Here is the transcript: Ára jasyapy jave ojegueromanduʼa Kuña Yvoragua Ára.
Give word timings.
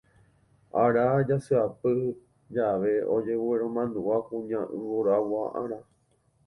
Ára 0.83 1.05
jasyapy 1.27 1.93
jave 2.55 2.93
ojegueromanduʼa 3.15 4.17
Kuña 4.27 4.61
Yvoragua 4.79 5.43
Ára. 5.61 5.79